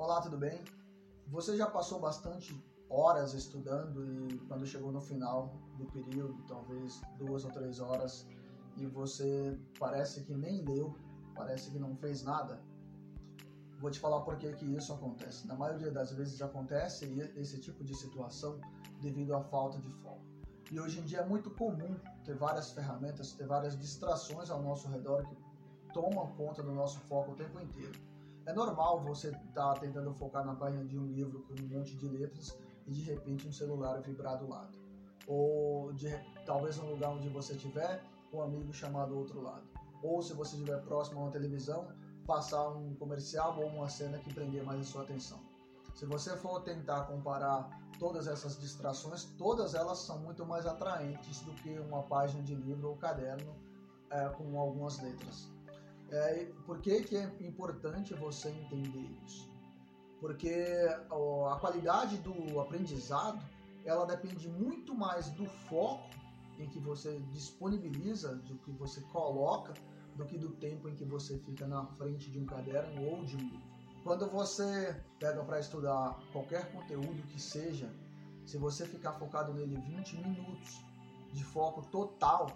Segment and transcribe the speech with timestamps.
[0.00, 0.58] Olá, tudo bem?
[1.26, 2.58] Você já passou bastante
[2.88, 8.26] horas estudando e quando chegou no final do período, talvez duas ou três horas,
[8.78, 10.96] e você parece que nem leu,
[11.34, 12.62] parece que não fez nada?
[13.78, 15.46] Vou te falar por que, que isso acontece.
[15.46, 17.04] Na maioria das vezes acontece
[17.36, 18.58] esse tipo de situação
[19.02, 20.24] devido à falta de foco.
[20.72, 21.94] E hoje em dia é muito comum
[22.24, 25.36] ter várias ferramentas, ter várias distrações ao nosso redor que
[25.92, 28.00] tomam conta do nosso foco o tempo inteiro.
[28.46, 31.96] É normal você estar tá tentando focar na página de um livro com um monte
[31.96, 34.78] de letras e de repente um celular vibrar do lado.
[35.26, 36.08] Ou de,
[36.44, 39.68] talvez no lugar onde você estiver, um amigo chamar do outro lado.
[40.02, 41.88] Ou se você estiver próximo a uma televisão,
[42.26, 45.38] passar um comercial ou uma cena que prender mais a sua atenção.
[45.94, 47.68] Se você for tentar comparar
[47.98, 52.88] todas essas distrações, todas elas são muito mais atraentes do que uma página de livro
[52.88, 53.54] ou caderno
[54.10, 55.50] é, com algumas letras.
[56.10, 59.48] É, por que, que é importante você entender isso?
[60.20, 60.52] Porque
[61.08, 63.42] a qualidade do aprendizado
[63.84, 66.10] ela depende muito mais do foco
[66.58, 69.72] em que você disponibiliza, do que você coloca,
[70.16, 73.36] do que do tempo em que você fica na frente de um caderno ou de
[73.36, 73.70] um livro.
[74.04, 77.90] Quando você pega para estudar qualquer conteúdo que seja,
[78.44, 80.80] se você ficar focado nele 20 minutos
[81.32, 82.48] de foco total,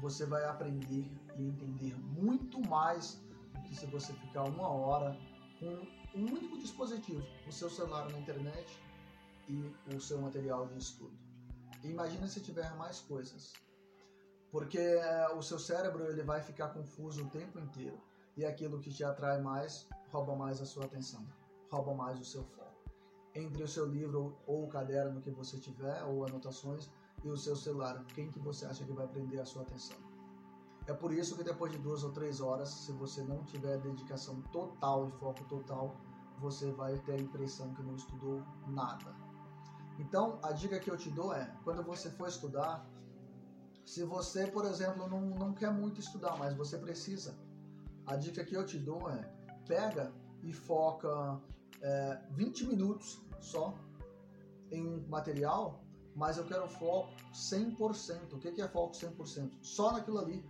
[0.00, 1.94] você vai aprender e entender
[2.72, 3.20] mais
[3.68, 5.14] que se você ficar uma hora
[5.60, 5.72] com
[6.18, 8.66] um único dispositivo, o seu celular na internet
[9.46, 11.12] e o seu material de estudo.
[11.84, 13.52] Imagina se tiver mais coisas,
[14.50, 17.98] porque eh, o seu cérebro ele vai ficar confuso o tempo inteiro
[18.36, 21.26] e aquilo que te atrai mais rouba mais a sua atenção,
[21.70, 22.72] rouba mais o seu foco.
[23.34, 26.90] Entre o seu livro ou o caderno que você tiver ou anotações
[27.24, 30.11] e o seu celular, quem que você acha que vai prender a sua atenção?
[30.86, 34.40] É por isso que depois de duas ou três horas, se você não tiver dedicação
[34.52, 35.96] total e foco total,
[36.40, 39.14] você vai ter a impressão que não estudou nada.
[39.98, 42.84] Então, a dica que eu te dou é, quando você for estudar,
[43.84, 47.38] se você, por exemplo, não, não quer muito estudar, mas você precisa,
[48.06, 49.22] a dica que eu te dou é,
[49.68, 51.40] pega e foca
[51.80, 53.74] é, 20 minutos só
[54.72, 55.84] em material,
[56.16, 58.32] mas eu quero foco 100%.
[58.32, 59.52] O que é foco 100%?
[59.62, 60.44] Só naquilo ali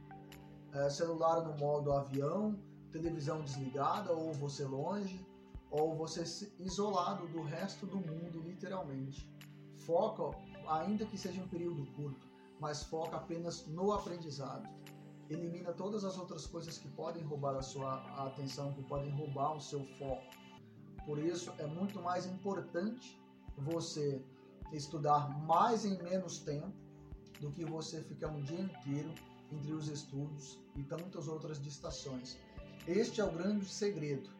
[0.72, 2.58] é, celular no modo avião,
[2.90, 5.24] televisão desligada, ou você longe,
[5.70, 6.22] ou você
[6.58, 9.30] isolado do resto do mundo, literalmente.
[9.86, 10.36] Foca,
[10.68, 12.26] ainda que seja um período curto,
[12.60, 14.68] mas foca apenas no aprendizado.
[15.28, 17.96] Elimina todas as outras coisas que podem roubar a sua
[18.26, 20.22] atenção, que podem roubar o seu foco.
[21.06, 23.20] Por isso, é muito mais importante
[23.56, 24.22] você
[24.72, 26.72] estudar mais em menos tempo
[27.40, 29.12] do que você ficar um dia inteiro
[29.52, 32.36] entre os estudos e tantas outras distrações.
[32.86, 34.30] Este é o grande segredo: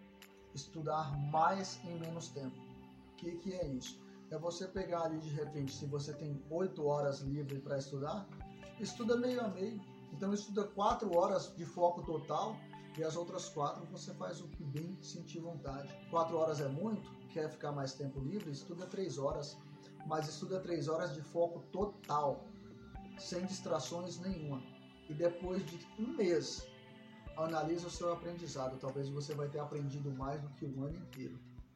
[0.54, 2.56] estudar mais em menos tempo.
[3.12, 4.00] O que, que é isso?
[4.30, 8.26] É você pegar ali de repente, se você tem 8 horas livre para estudar,
[8.80, 9.80] estuda meio a meio.
[10.12, 12.56] Então estuda 4 horas de foco total
[12.96, 15.94] e as outras 4 você faz o que bem sentir vontade.
[16.10, 19.56] 4 horas é muito, quer ficar mais tempo livre, estuda 3 horas,
[20.06, 22.44] mas estuda 3 horas de foco total,
[23.18, 24.62] sem distrações nenhuma
[25.12, 26.66] e depois de um mês
[27.36, 28.78] analisa o seu aprendizado.
[28.78, 31.38] Talvez você vai ter aprendido mais do que um ano inteiro.